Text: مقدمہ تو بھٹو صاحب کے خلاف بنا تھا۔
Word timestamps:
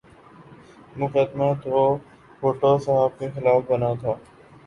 مقدمہ 0.99 1.49
تو 1.63 1.75
بھٹو 2.41 2.71
صاحب 2.85 3.11
کے 3.19 3.27
خلاف 3.35 3.61
بنا 3.69 3.93
تھا۔ 4.01 4.13